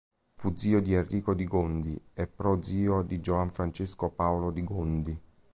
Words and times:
Fu 0.33 0.55
zio 0.55 0.81
di 0.81 0.95
Enrico 0.95 1.35
di 1.35 1.45
Gondi 1.45 1.95
e 2.15 2.25
prozio 2.25 3.03
di 3.03 3.19
Giovan 3.21 3.51
Francesco 3.51 4.09
Paolo 4.09 4.49
di 4.49 4.63
Gondi. 4.63 5.19